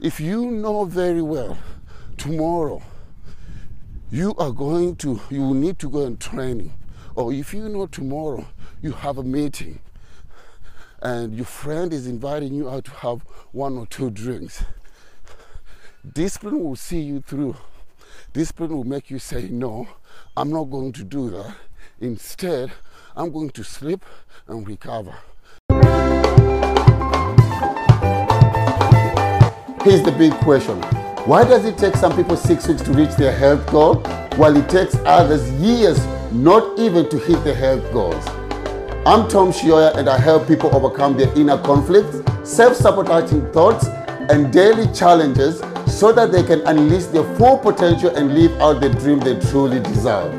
[0.00, 1.58] If you know very well
[2.16, 2.80] tomorrow
[4.12, 6.72] you are going to, you need to go in training,
[7.16, 8.46] or if you know tomorrow
[8.80, 9.80] you have a meeting
[11.02, 14.62] and your friend is inviting you out to have one or two drinks,
[16.12, 17.56] discipline will see you through.
[18.32, 19.88] Discipline will make you say, No,
[20.36, 21.56] I'm not going to do that.
[22.00, 22.70] Instead,
[23.16, 24.04] I'm going to sleep
[24.46, 25.16] and recover.
[29.84, 30.82] Here's the big question
[31.24, 34.00] Why does it take some people six weeks to reach their health goal,
[34.34, 38.26] while it takes others years not even to hit their health goals?
[39.06, 44.52] I'm Tom Shioya, and I help people overcome their inner conflicts, self sabotaging thoughts, and
[44.52, 49.20] daily challenges so that they can unleash their full potential and live out the dream
[49.20, 50.34] they truly deserve.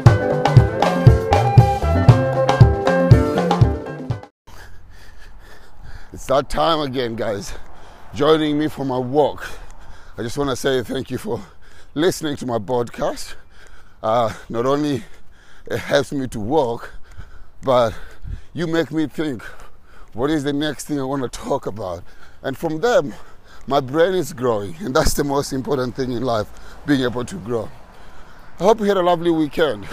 [6.12, 7.53] It's that time again, guys.
[8.16, 9.48] Joining me for my walk.
[10.17, 11.44] I just want to say thank you for
[11.94, 13.36] listening to my podcast.
[14.02, 15.03] Uh, not only
[15.67, 16.92] it helps me to walk,
[17.61, 17.94] but
[18.53, 19.44] you make me think
[20.14, 22.03] what is the next thing I want to talk about.
[22.42, 23.14] And from them,
[23.67, 26.50] my brain is growing, and that's the most important thing in life
[26.88, 27.69] being able to grow.
[28.59, 29.88] I hope you had a lovely weekend.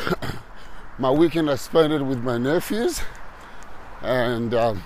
[0.99, 3.03] my weekend I spent it with my nephews,
[4.01, 4.83] and um,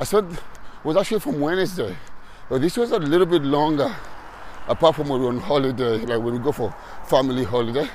[0.00, 0.40] I spent
[0.82, 1.96] was actually from Wednesday.
[2.48, 3.94] But this was a little bit longer,
[4.66, 6.74] apart from when we were on holiday, like when we go for
[7.06, 7.88] family holiday.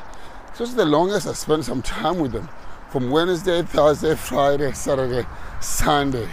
[0.51, 2.47] This was the longest I spent some time with them.
[2.91, 5.27] From Wednesday, Thursday, Friday, Saturday,
[5.59, 6.29] Sunday.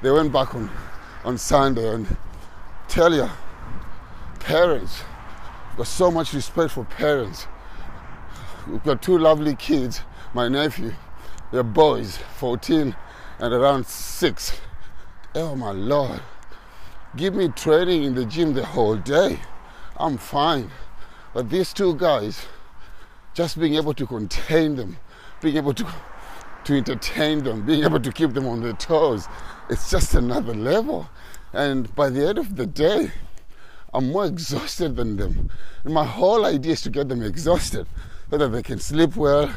[0.00, 0.70] They went back on,
[1.24, 2.16] on Sunday and
[2.88, 3.28] tell you,
[4.40, 5.02] parents,
[5.76, 7.46] got so much respect for parents.
[8.66, 10.00] We've got two lovely kids,
[10.32, 10.94] my nephew,
[11.50, 12.94] they're boys, 14
[13.38, 14.58] and around six.
[15.34, 16.20] Oh my lord.
[17.16, 19.40] Give me training in the gym the whole day.
[19.96, 20.70] I'm fine.
[21.32, 22.46] But these two guys,
[23.32, 24.98] just being able to contain them,
[25.40, 25.86] being able to
[26.64, 29.26] to entertain them, being able to keep them on their toes,
[29.70, 31.08] it's just another level.
[31.54, 33.10] And by the end of the day,
[33.94, 35.50] I'm more exhausted than them.
[35.84, 37.86] And my whole idea is to get them exhausted
[38.30, 39.50] so that they can sleep well.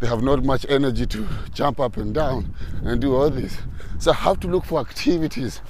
[0.00, 2.52] They have not much energy to jump up and down
[2.82, 3.56] and do all this.
[4.00, 5.60] So I have to look for activities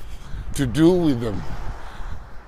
[0.55, 1.43] to do with them.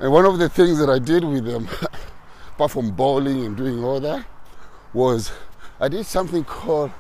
[0.00, 1.68] And one of the things that I did with them,
[2.54, 4.26] apart from bowling and doing all that,
[4.92, 5.32] was
[5.80, 6.90] I did something called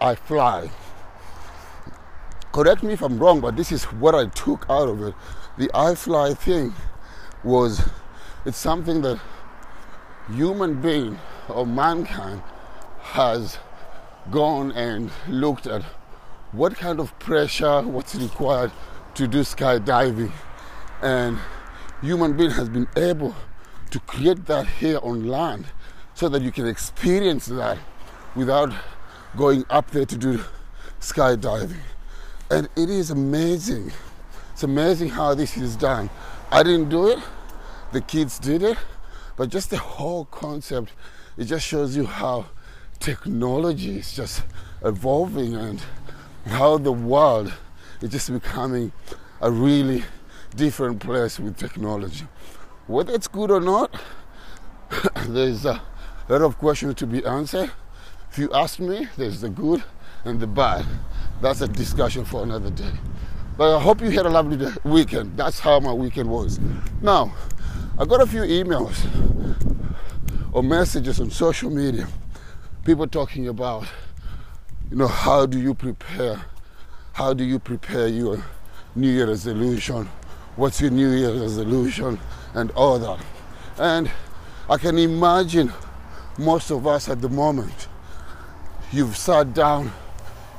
[0.00, 0.70] iFLY.
[2.52, 5.14] Correct me if I'm wrong, but this is what I took out of it.
[5.58, 6.74] The iFLY thing
[7.44, 7.88] was
[8.44, 9.20] it's something that
[10.28, 12.42] human being or mankind
[13.00, 13.58] has
[14.30, 15.82] gone and looked at
[16.52, 18.70] what kind of pressure, what's required
[19.14, 20.32] to do skydiving.
[21.02, 21.38] And
[22.00, 23.34] human being has been able
[23.90, 25.66] to create that here on land
[26.14, 27.78] so that you can experience that
[28.34, 28.72] without
[29.36, 30.40] going up there to do
[31.00, 31.80] skydiving.
[32.50, 33.92] And it is amazing.
[34.52, 36.10] It's amazing how this is done.
[36.50, 37.18] I didn't do it,
[37.92, 38.76] the kids did it,
[39.36, 40.92] but just the whole concept,
[41.36, 42.46] it just shows you how
[43.00, 44.42] technology is just
[44.84, 45.82] evolving and
[46.46, 47.52] how the world
[48.02, 48.92] is just becoming
[49.40, 50.04] a really
[50.56, 52.26] different place with technology.
[52.86, 53.94] Whether it's good or not,
[55.28, 55.80] there's a
[56.28, 57.70] lot of questions to be answered.
[58.30, 59.82] If you ask me, there's the good
[60.24, 60.84] and the bad.
[61.40, 62.92] That's a discussion for another day.
[63.56, 65.36] But I hope you had a lovely day, weekend.
[65.36, 66.58] That's how my weekend was.
[67.00, 67.34] Now,
[67.98, 68.96] I got a few emails
[70.52, 72.08] or messages on social media.
[72.84, 73.86] People talking about,
[74.90, 76.42] you know, how do you prepare?
[77.12, 78.42] How do you prepare your
[78.94, 80.08] New Year resolution?
[80.56, 82.18] What's your New Year resolution?
[82.54, 83.22] And all that.
[83.78, 84.10] And
[84.68, 85.72] I can imagine
[86.38, 87.88] most of us at the moment,
[88.92, 89.92] you've sat down,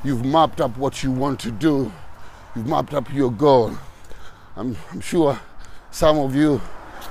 [0.03, 1.91] you've mapped up what you want to do,
[2.55, 3.75] you've mapped up your goal.
[4.55, 5.39] I'm, I'm sure
[5.89, 6.61] some of you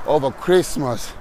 [0.06, 1.12] over Christmas,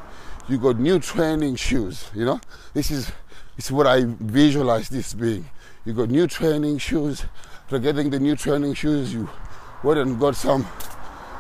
[0.48, 2.40] you got new training shoes, you know?
[2.74, 3.08] This is,
[3.56, 5.50] this is what I visualize this being.
[5.86, 7.26] You got new training shoes,
[7.72, 9.30] for getting the new training shoes, you
[9.82, 10.68] went and got some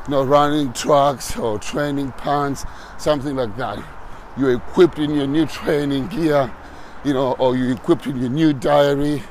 [0.05, 2.63] you know, running tracks or training pants,
[2.97, 3.83] something like that.
[4.37, 6.49] You're equipped in your new training gear,
[7.03, 9.21] you know, or you're equipped in your new diary,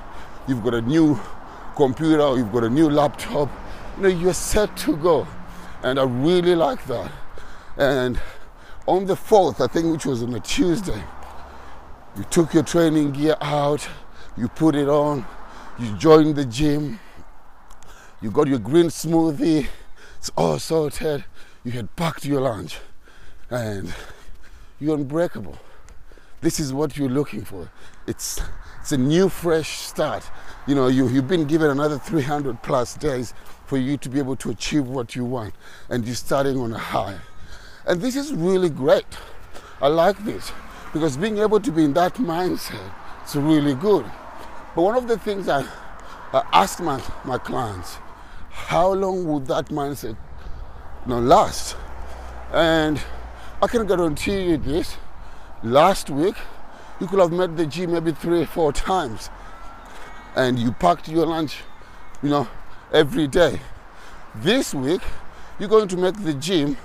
[0.46, 1.18] you've got a new
[1.74, 3.48] computer, or you've got a new laptop,
[3.96, 5.26] you know, you're set to go.
[5.82, 7.10] And I really like that.
[7.78, 8.20] And
[8.86, 11.02] on the 4th, I think, which was on a Tuesday,
[12.18, 13.88] you took your training gear out,
[14.36, 15.24] you put it on,
[15.80, 17.00] you joined the gym,
[18.20, 19.66] you got your green smoothie,
[20.18, 21.24] it's all sorted,
[21.64, 22.78] you had packed your lunch.
[23.50, 23.92] and
[24.78, 25.58] you're unbreakable.
[26.40, 27.70] This is what you're looking for.
[28.06, 28.40] It's
[28.80, 30.28] it's a new fresh start.
[30.66, 33.34] You know, you, you've been given another 300 plus days
[33.66, 35.54] for you to be able to achieve what you want,
[35.90, 37.18] and you're starting on a high.
[37.86, 39.06] And this is really great.
[39.82, 40.50] I like this
[40.92, 42.92] because being able to be in that mindset
[43.26, 44.06] is really good.
[44.74, 45.66] But one of the things I,
[46.32, 47.98] I ask my, my clients,
[48.50, 50.16] how long would that mindset
[51.06, 51.76] you know, last?
[52.52, 53.00] And
[53.60, 54.96] I can guarantee you this.
[55.64, 56.36] Last week,
[57.00, 59.28] you could have met the gym maybe three or four times.
[60.36, 61.62] And you packed your lunch,
[62.22, 62.48] you know,
[62.92, 63.60] every day.
[64.36, 65.02] This week,
[65.58, 66.76] you're going to make the gym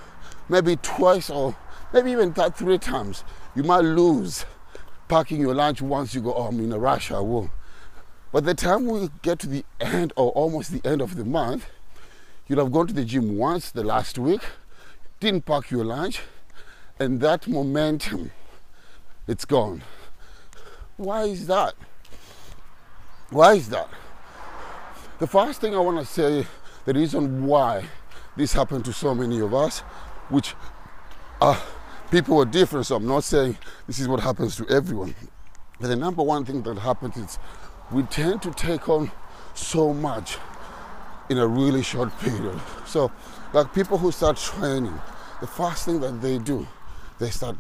[0.50, 1.56] maybe twice or
[1.94, 3.24] maybe even three times.
[3.56, 4.46] You might lose
[5.08, 7.52] packing your lunch once you go, oh, I'm in a rush, I will.
[8.36, 11.70] By the time we get to the end or almost the end of the month,
[12.50, 14.42] you'll have gone to the gym once the last week,
[15.22, 16.20] didn't pack your lunch,
[17.00, 18.32] and that momentum,
[19.26, 19.84] it's gone.
[20.98, 21.76] Why is that?
[23.30, 23.88] Why is that?
[25.20, 26.46] The first thing I want to say,
[26.84, 27.86] the reason why
[28.36, 29.80] this happened to so many of us,
[30.28, 30.56] which
[31.40, 31.58] are
[32.12, 35.16] people are different, so I'm not saying this is what happens to everyone.
[35.80, 37.40] But the number one thing that happens is
[37.92, 39.12] we tend to take on
[39.54, 40.38] so much
[41.30, 42.60] in a really short period.
[42.86, 43.12] So,
[43.54, 45.00] like people who start training,
[45.42, 46.68] the first thing that they do,
[47.20, 47.58] they start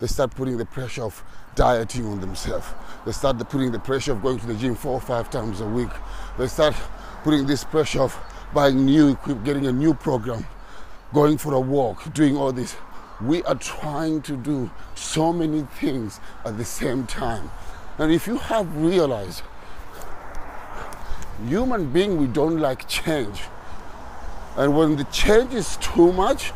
[0.00, 1.22] they start putting the pressure of
[1.54, 2.66] dieting on themselves.
[3.06, 5.66] They start putting the pressure of going to the gym four or five times a
[5.66, 5.90] week.
[6.38, 6.74] They start
[7.22, 8.18] putting this pressure of
[8.52, 10.44] buying new equipment, getting a new program,
[11.14, 12.76] going for a walk, doing all this.
[13.20, 17.48] We are trying to do so many things at the same time.
[17.98, 19.42] And if you have realized
[21.46, 23.42] human being we don't like change.
[24.56, 26.52] And when the change is too much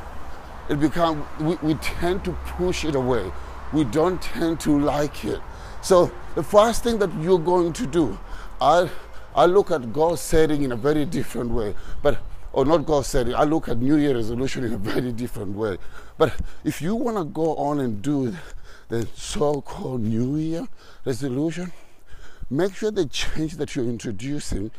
[0.69, 3.31] it become we, we tend to push it away.
[3.73, 5.41] We don't tend to like it.
[5.83, 8.19] So the first thing that you're going to do
[8.61, 8.89] i
[9.35, 11.75] i look at goal setting in a very different way.
[12.03, 12.19] But
[12.53, 15.79] or not goal setting i look at new year resolution in a very different way.
[16.19, 16.35] But
[16.65, 18.35] if you want to go on and do
[18.89, 20.67] the so-called new year
[21.05, 21.73] resolution
[22.51, 24.71] make sure the change that you're introducing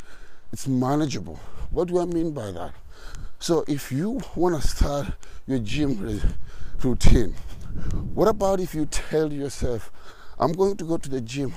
[0.53, 1.39] it's manageable.
[1.71, 2.71] What do I mean by that?
[3.39, 5.07] So if you want to start
[5.45, 6.21] your gym
[6.81, 7.33] routine,
[8.13, 9.91] what about if you tell yourself,
[10.39, 11.53] I'm going to go to the gym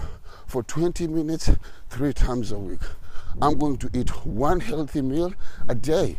[0.47, 1.51] for 20 minutes
[1.89, 2.81] three times a week.
[3.41, 5.33] I'm going to eat one healthy meal
[5.69, 6.17] a day.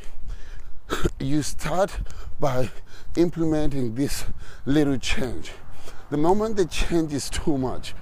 [1.20, 2.00] you start
[2.40, 2.70] by
[3.18, 4.26] implementing this
[4.66, 5.52] little change.
[6.10, 7.94] The moment the change is too much,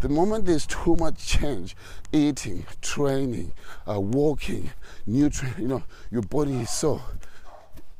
[0.00, 1.76] the moment there's too much change,
[2.12, 3.52] eating, training,
[3.88, 4.70] uh, walking,
[5.06, 7.00] nutrient, you know, your body is so,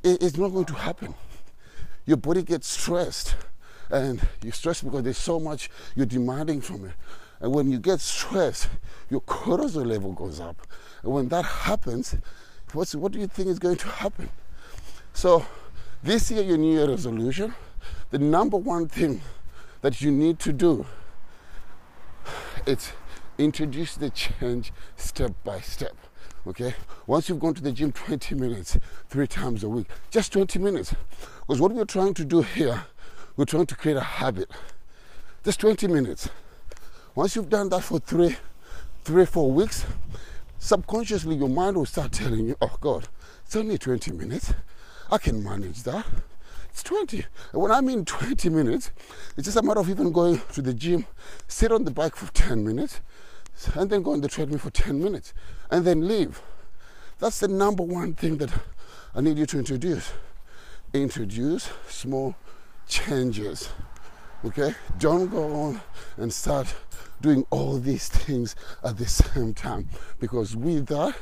[0.02, 1.14] it, it's not going to happen.
[2.06, 3.34] Your body gets stressed,
[3.90, 6.92] and you're stressed because there's so much you're demanding from it.
[7.40, 8.68] And when you get stressed,
[9.10, 10.66] your cortisol level goes up.
[11.02, 12.16] And when that happens,
[12.72, 14.28] what's, what do you think is going to happen?
[15.12, 15.46] So,
[16.02, 17.54] this year, your New Year resolution,
[18.10, 19.20] the number one thing
[19.80, 20.86] that you need to do
[22.68, 22.92] it's
[23.38, 25.96] introduce the change step by step.
[26.46, 26.74] Okay?
[27.06, 28.76] Once you've gone to the gym 20 minutes,
[29.08, 30.94] three times a week, just 20 minutes.
[31.40, 32.84] Because what we're trying to do here,
[33.36, 34.50] we're trying to create a habit.
[35.44, 36.28] Just 20 minutes.
[37.14, 38.36] Once you've done that for three,
[39.02, 39.86] three, four weeks,
[40.58, 43.08] subconsciously your mind will start telling you, oh God,
[43.46, 44.52] it's only 20 minutes.
[45.10, 46.04] I can manage that.
[46.78, 47.24] It's 20.
[47.54, 48.92] When I mean 20 minutes,
[49.36, 51.06] it's just a matter of even going to the gym,
[51.48, 53.00] sit on the bike for 10 minutes,
[53.74, 55.34] and then go on the treadmill for 10 minutes,
[55.72, 56.40] and then leave.
[57.18, 58.52] That's the number one thing that
[59.12, 60.12] I need you to introduce.
[60.92, 62.36] Introduce small
[62.86, 63.70] changes.
[64.44, 64.72] Okay?
[65.00, 65.80] Don't go on
[66.16, 66.72] and start
[67.20, 68.54] doing all these things
[68.84, 69.88] at the same time
[70.20, 71.16] because with that,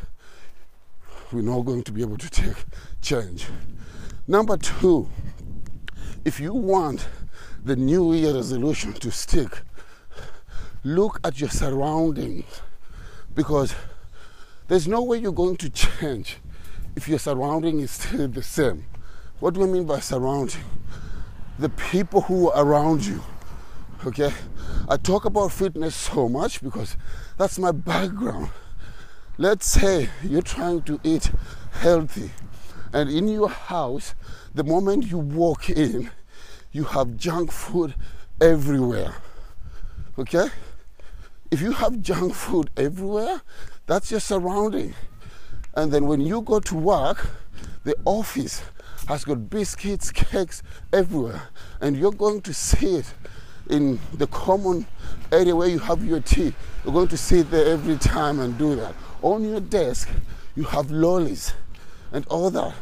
[1.32, 2.62] we're not going to be able to take
[3.00, 3.46] change.
[4.28, 5.08] Number two,
[6.26, 7.06] if you want
[7.64, 9.62] the New Year resolution to stick,
[10.82, 12.62] look at your surroundings
[13.32, 13.76] because
[14.66, 16.38] there's no way you're going to change
[16.96, 18.86] if your surrounding is still the same.
[19.38, 20.64] What do I mean by surrounding?
[21.60, 23.22] The people who are around you.
[24.04, 24.32] Okay?
[24.88, 26.96] I talk about fitness so much because
[27.38, 28.50] that's my background.
[29.38, 31.30] Let's say you're trying to eat
[31.70, 32.32] healthy,
[32.92, 34.14] and in your house,
[34.54, 36.10] the moment you walk in,
[36.72, 37.94] you have junk food
[38.40, 39.14] everywhere.
[40.18, 40.48] Okay?
[41.50, 43.42] If you have junk food everywhere,
[43.86, 44.94] that's your surrounding.
[45.74, 47.28] And then when you go to work,
[47.84, 48.62] the office
[49.08, 50.62] has got biscuits, cakes
[50.92, 51.42] everywhere,
[51.80, 53.14] and you're going to see it
[53.70, 54.86] in the common
[55.30, 56.52] area where you have your tea.
[56.84, 58.94] You're going to sit there every time and do that.
[59.22, 60.08] On your desk,
[60.54, 61.52] you have lollies
[62.16, 62.74] and all that.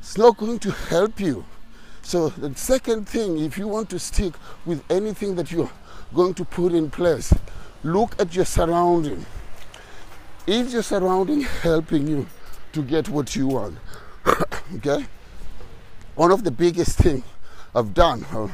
[0.00, 1.44] It's not going to help you.
[2.00, 4.32] So, the second thing, if you want to stick
[4.64, 5.70] with anything that you're
[6.14, 7.34] going to put in place,
[7.84, 9.26] look at your surrounding.
[10.46, 12.26] Is your surrounding helping you
[12.72, 13.76] to get what you want?
[14.76, 15.04] okay?
[16.14, 17.24] One of the biggest things
[17.74, 18.50] I've done, or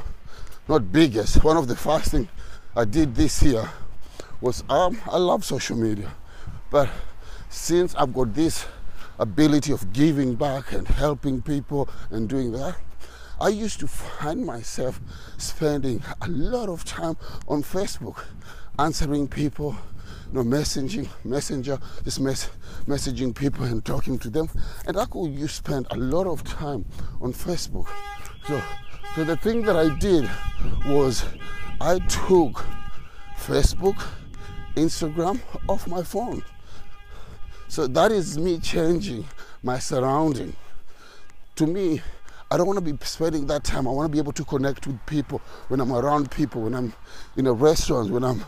[0.68, 2.26] not biggest, one of the first things
[2.74, 3.70] I did this year
[4.40, 6.10] was um, I love social media.
[6.68, 6.88] But
[7.48, 8.66] since I've got this
[9.18, 12.76] ability of giving back and helping people and doing that,
[13.40, 15.00] I used to find myself
[15.38, 17.16] spending a lot of time
[17.48, 18.24] on Facebook
[18.78, 19.76] answering people,
[20.32, 22.50] you know, messaging, messenger, just mess,
[22.86, 24.48] messaging people and talking to them.
[24.86, 26.84] And I could you spend a lot of time
[27.20, 27.88] on Facebook.
[28.46, 28.62] So,
[29.14, 30.30] so the thing that I did
[30.86, 31.24] was
[31.80, 32.64] I took
[33.36, 34.00] Facebook,
[34.76, 36.42] Instagram off my phone.
[37.68, 39.26] So that is me changing
[39.62, 40.54] my surrounding.
[41.56, 42.02] To me,
[42.50, 43.88] I don't want to be spending that time.
[43.88, 46.92] I want to be able to connect with people when I'm around people, when I'm
[47.36, 48.44] in a restaurant, when I'm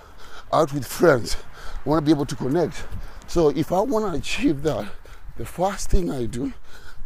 [0.53, 1.37] out with friends.
[1.85, 2.85] I want to be able to connect.
[3.27, 4.89] So if I want to achieve that,
[5.37, 6.53] the first thing I do,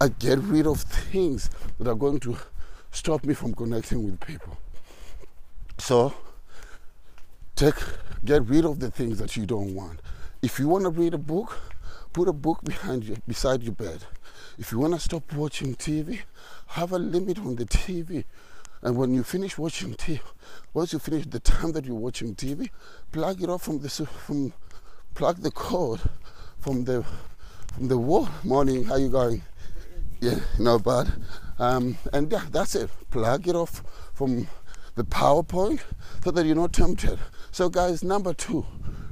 [0.01, 2.37] I get rid of things that are going to
[2.91, 4.59] stop me from connecting with people.
[5.79, 6.13] So
[7.57, 7.75] take
[8.25, 10.01] get rid of the things that you don't want.
[10.43, 11.59] If you want to read a book,
[12.13, 14.05] put a book behind you beside your bed.
[14.59, 16.21] If you want to stop watching TV,
[16.69, 18.25] have a limit on the TV.
[18.83, 20.21] And when you finish watching TV,
[20.73, 22.71] once you finish the time that you're watching TV,
[23.13, 24.53] plug it off from the from
[25.15, 26.01] plug the cord
[26.59, 27.05] from the
[27.75, 28.29] from the wall.
[28.45, 29.43] Morning, how you going?
[30.21, 31.13] Yeah, not bad.
[31.59, 32.91] Um, and yeah, that's it.
[33.11, 33.83] Plug it off
[34.15, 34.49] from
[34.95, 35.81] the PowerPoint
[36.23, 37.19] so that you're not tempted.
[37.53, 38.67] So, guys, number two,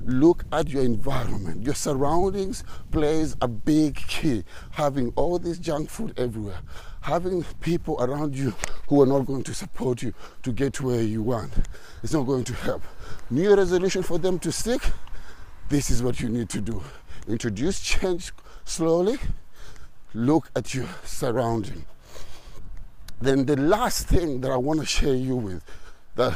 [0.09, 1.63] look at your environment.
[1.63, 4.43] Your surroundings plays a big key.
[4.73, 6.61] Having all this junk food everywhere,
[7.03, 8.55] having people around you
[8.89, 11.53] who are not going to support you to get to where you want,
[12.03, 12.83] it's not going to help.
[13.31, 14.81] New resolution for them to stick.
[15.69, 16.83] This is what you need to do.
[17.29, 18.33] Introduce change
[18.65, 19.19] slowly.
[20.15, 21.85] Look at your surrounding.
[23.21, 25.63] Then the last thing that I want to share you with
[26.15, 26.35] that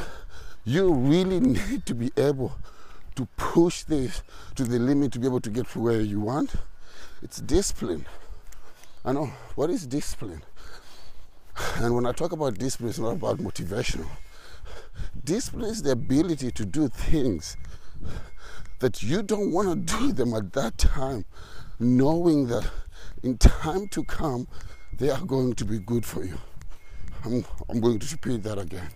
[0.65, 2.53] you really need to be able
[3.17, 4.23] to push this
[4.55, 6.55] to the limit to be able to get to where you want.
[7.23, 8.07] It's discipline.
[9.05, 10.43] I know what is discipline.
[11.77, 14.07] And when I talk about discipline, it's not about motivation.
[15.25, 17.57] Discipline is the ability to do things
[18.79, 21.25] that you don't want to do them at that time,
[21.79, 22.69] knowing that
[23.23, 24.49] in time to come,
[24.99, 26.37] they are going to be good for you.
[27.25, 28.89] I'm, I'm going to repeat that again.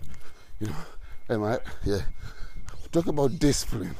[0.59, 0.75] You know,
[1.29, 1.59] am I?
[1.85, 2.01] Yeah.
[2.91, 3.95] Talk about discipline.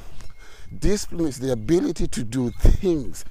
[0.76, 3.24] Discipline is the ability to do things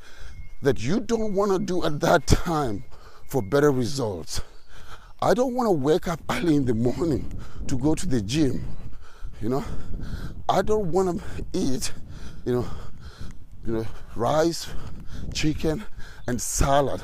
[0.61, 2.83] that you don't want to do at that time
[3.27, 4.41] for better results.
[5.21, 7.31] I don't want to wake up early in the morning
[7.67, 8.65] to go to the gym.
[9.41, 9.65] You know,
[10.49, 11.93] I don't want to eat,
[12.45, 12.65] you know,
[13.65, 14.67] you know, rice,
[15.33, 15.83] chicken,
[16.27, 17.01] and salad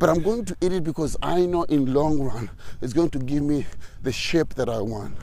[0.00, 2.48] but I'm going to eat it because I know in long run
[2.80, 3.66] it's going to give me
[4.02, 5.14] the shape that I want.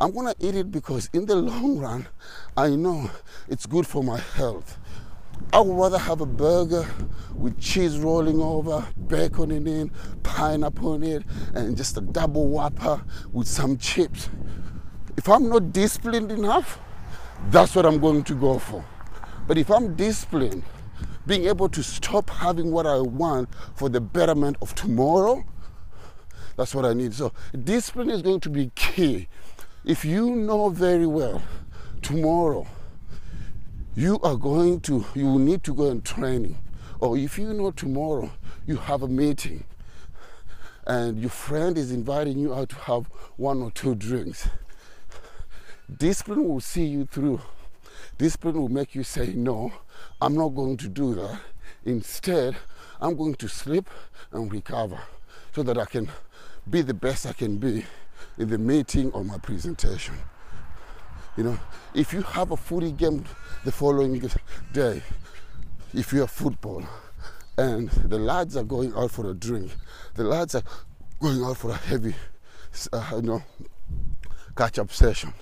[0.00, 2.08] I'm to eat it because in the long run
[2.56, 3.10] I know
[3.48, 4.78] it's good for my health.
[5.52, 6.86] I would rather have a burger
[7.34, 9.90] with cheese rolling over, bacon in it,
[10.22, 11.22] pineapple in it,
[11.54, 13.02] and just a double whopper
[13.32, 14.30] with some chips.
[15.16, 16.78] If I'm not disciplined enough,
[17.48, 18.84] that's what I'm going to go for.
[19.46, 20.62] But if I'm disciplined,
[21.26, 25.44] being able to stop having what I want for the betterment of tomorrow.
[26.56, 27.14] That's what I need.
[27.14, 27.32] So,
[27.64, 29.28] discipline is going to be key.
[29.84, 31.42] If you know very well
[32.02, 32.66] tomorrow
[33.96, 36.58] you are going to, you will need to go and training,
[37.00, 38.30] or if you know tomorrow
[38.66, 39.64] you have a meeting
[40.86, 43.06] and your friend is inviting you out to have
[43.36, 44.50] one or two drinks,
[45.96, 47.40] discipline will see you through.
[48.18, 49.72] Discipline will make you say no
[50.20, 51.40] I'm not going to do that.
[51.86, 52.54] Instead,
[53.00, 53.88] I'm going to sleep
[54.30, 55.00] and recover
[55.54, 56.10] so that I can
[56.68, 57.86] be the best I can be
[58.38, 60.14] in the meeting or my presentation.
[61.36, 61.58] You know,
[61.94, 63.24] if you have a footy game
[63.64, 64.20] the following
[64.72, 65.02] day,
[65.94, 66.84] if you're football
[67.56, 69.70] and the lads are going out for a drink,
[70.14, 70.62] the lads are
[71.20, 72.14] going out for a heavy,
[72.92, 73.42] uh, you know,
[74.56, 75.32] catch up session,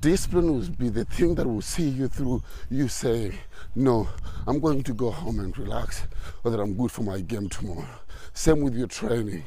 [0.00, 3.34] Discipline will be the thing that will see you through you saying,
[3.76, 4.08] No,
[4.46, 6.02] I'm going to go home and relax,
[6.42, 7.86] or that I'm good for my game tomorrow.
[8.34, 9.44] Same with your training.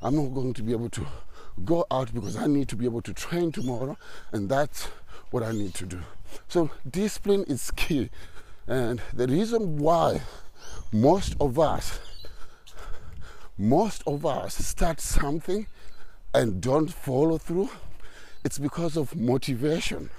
[0.00, 1.06] I'm not going to be able to
[1.64, 3.96] go out because I need to be able to train tomorrow,
[4.32, 4.88] and that's
[5.30, 6.00] what I need to do.
[6.48, 8.10] So, discipline is key.
[8.66, 10.22] And the reason why
[10.92, 12.00] most of us,
[13.58, 15.66] most of us start something
[16.32, 17.68] and don't follow through,
[18.44, 20.10] it's because of motivation.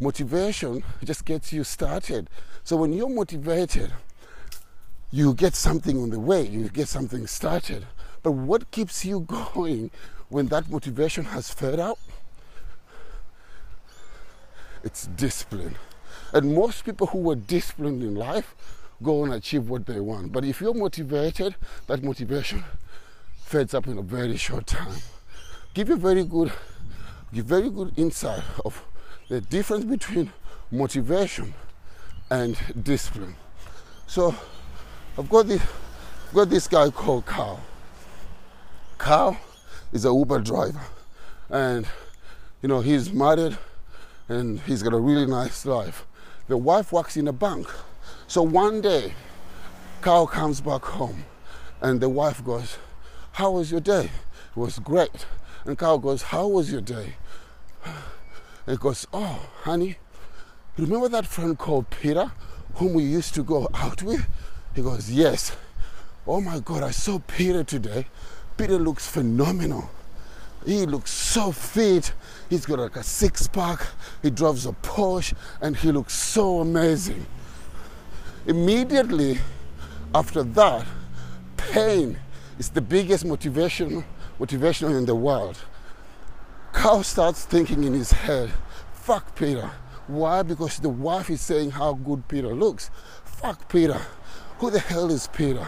[0.00, 2.28] Motivation just gets you started.
[2.64, 3.92] So when you're motivated,
[5.10, 7.86] you get something on the way, you get something started.
[8.26, 9.20] But what keeps you
[9.54, 9.92] going
[10.30, 12.00] when that motivation has fed out?
[14.82, 15.76] It's discipline.
[16.32, 18.56] And most people who were disciplined in life
[19.00, 20.32] go and achieve what they want.
[20.32, 21.54] But if you're motivated,
[21.86, 22.64] that motivation
[23.44, 24.98] fades up in a very short time.
[25.72, 26.50] Give you very good,
[27.32, 28.84] give very good insight of
[29.28, 30.32] the difference between
[30.72, 31.54] motivation
[32.28, 33.36] and discipline.
[34.08, 34.34] So
[35.16, 35.62] I've got this,
[36.26, 37.60] I've got this guy called Carl.
[38.98, 39.36] Carl
[39.92, 40.80] is a Uber driver,
[41.48, 41.86] and
[42.62, 43.56] you know he's married,
[44.28, 46.06] and he's got a really nice life.
[46.48, 47.68] The wife works in a bank,
[48.26, 49.14] so one day,
[50.00, 51.24] Carl comes back home,
[51.80, 52.78] and the wife goes,
[53.32, 54.10] "How was your day?"
[54.54, 55.26] It was great.
[55.64, 57.16] And Carl goes, "How was your day?"
[58.66, 59.98] And goes, "Oh, honey,
[60.76, 62.32] remember that friend called Peter,
[62.74, 64.26] whom we used to go out with?"
[64.76, 65.52] He goes, Yes.
[66.26, 68.06] Oh my God, I saw Peter today.
[68.56, 69.90] Peter looks phenomenal.
[70.64, 72.12] He looks so fit.
[72.50, 73.86] He's got like a six pack.
[74.22, 77.26] He drives a Porsche and he looks so amazing.
[78.46, 79.38] Immediately
[80.14, 80.86] after that,
[81.56, 82.18] pain
[82.58, 84.04] is the biggest motivation
[84.40, 85.58] motivational in the world.
[86.72, 88.50] Carl starts thinking in his head,
[88.92, 89.70] fuck Peter.
[90.06, 90.42] Why?
[90.42, 92.90] Because the wife is saying how good Peter looks.
[93.24, 94.00] Fuck Peter.
[94.58, 95.66] Who the hell is Peter?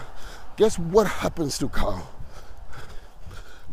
[0.56, 2.08] Guess what happens to Carl?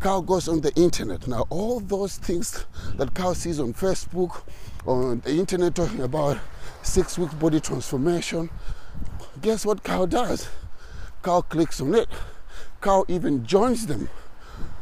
[0.06, 1.28] Carl goes on the internet.
[1.28, 4.44] Now, all those things that Carl sees on Facebook,
[4.86, 6.38] on the internet talking about
[6.84, 8.51] six week body transformation,
[9.42, 10.48] guess what Carl does?
[11.24, 12.08] Carl clicks on it.
[12.82, 14.08] Cow even joins them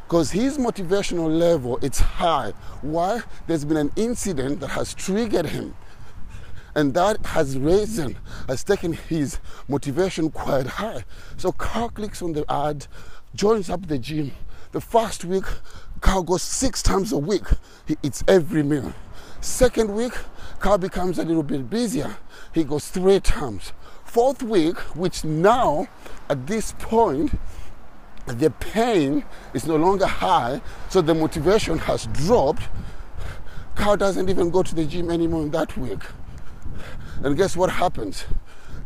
[0.05, 2.51] because his motivational level it's high.
[2.81, 3.21] Why?
[3.47, 5.73] There's been an incident that has triggered him
[6.75, 8.17] and that has risen,
[8.49, 11.05] has taken his motivation quite high.
[11.37, 12.87] So Carl clicks on the ad,
[13.33, 14.33] joins up the gym.
[14.73, 15.45] The first week,
[16.01, 17.43] Carl goes six times a week.
[17.85, 18.91] He eats every meal.
[19.39, 20.13] Second week,
[20.59, 22.17] Carl becomes a little bit busier.
[22.51, 23.71] He goes three times.
[24.03, 25.87] Fourth week, which now
[26.27, 27.37] at this point,
[28.25, 30.59] the pain is no longer high,
[30.89, 32.63] so the motivation has dropped.
[33.75, 36.01] Carl doesn't even go to the gym anymore in that week.
[37.23, 38.25] And guess what happens?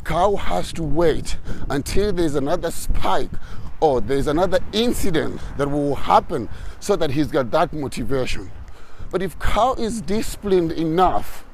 [0.03, 1.37] Carl has to wait
[1.69, 3.31] until there's another spike
[3.79, 8.51] Oh, or there's another incident that will happen so that he's got that motivation.
[9.11, 11.45] But if Carl is disciplined enough,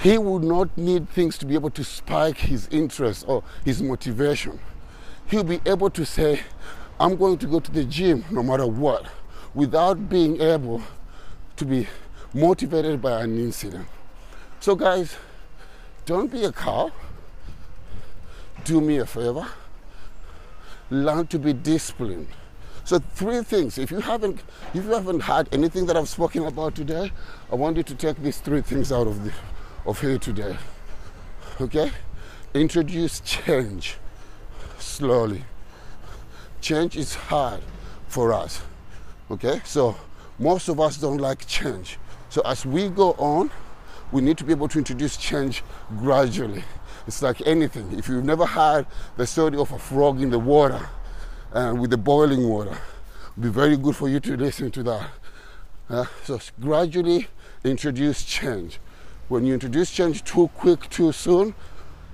[0.00, 4.60] he would not need things to be able to spike his interest or his motivation.
[5.26, 6.40] He'll be able to say,
[7.00, 9.06] I'm going to go to the gym no matter what,
[9.54, 10.82] without being able
[11.56, 11.88] to be
[12.32, 13.88] motivated by an incident.
[14.60, 15.16] So, guys,
[16.06, 16.92] don't be a cow.
[18.64, 19.46] Do me a favor.
[20.90, 22.28] Learn to be disciplined.
[22.84, 23.76] So three things.
[23.76, 24.40] If you haven't
[24.72, 27.12] if you haven't had anything that I've spoken about today,
[27.52, 29.32] I want you to take these three things out of the
[29.84, 30.56] of here today.
[31.60, 31.90] Okay?
[32.54, 33.96] Introduce change
[34.78, 35.44] slowly.
[36.60, 37.60] Change is hard
[38.06, 38.62] for us.
[39.30, 39.60] Okay?
[39.64, 39.96] So
[40.38, 41.98] most of us don't like change.
[42.30, 43.50] So as we go on,
[44.12, 45.62] we need to be able to introduce change
[45.98, 46.64] gradually.
[47.08, 47.98] It's like anything.
[47.98, 50.90] If you've never had the story of a frog in the water
[51.54, 52.76] and uh, with the boiling water,
[53.32, 55.10] it'll be very good for you to listen to that.
[55.88, 57.26] Uh, so gradually
[57.64, 58.78] introduce change.
[59.28, 61.54] When you introduce change too quick, too soon,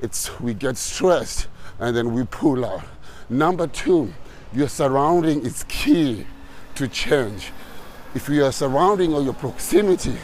[0.00, 1.48] it's we get stressed
[1.80, 2.84] and then we pull out.
[3.28, 4.14] Number two,
[4.52, 6.24] your surrounding is key
[6.76, 7.50] to change.
[8.14, 10.18] If your surrounding or your proximity,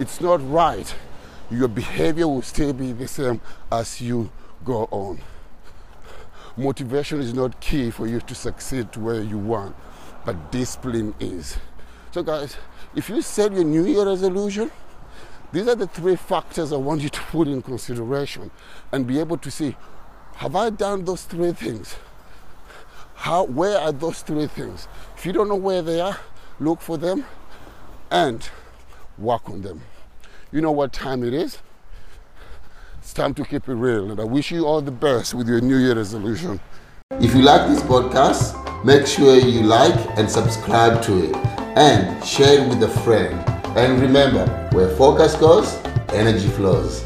[0.00, 0.92] it's not right,
[1.50, 4.30] your behavior will still be the same as you
[4.64, 5.20] go on.
[6.56, 9.76] Motivation is not key for you to succeed where you want,
[10.24, 11.58] but discipline is.
[12.10, 12.56] So, guys,
[12.94, 14.70] if you set your New Year resolution,
[15.52, 18.50] these are the three factors I want you to put in consideration
[18.90, 19.76] and be able to see
[20.36, 21.96] have I done those three things?
[23.14, 24.86] How, where are those three things?
[25.16, 26.18] If you don't know where they are,
[26.60, 27.24] look for them.
[28.10, 28.46] And
[29.16, 29.80] work on them.
[30.56, 31.58] You know what time it is?
[33.00, 35.60] It's time to keep it real, and I wish you all the best with your
[35.60, 36.58] New Year resolution.
[37.20, 41.36] If you like this podcast, make sure you like and subscribe to it
[41.76, 43.34] and share it with a friend.
[43.76, 45.74] And remember, where focus goes,
[46.14, 47.04] energy flows.